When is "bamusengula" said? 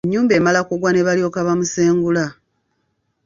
1.47-2.25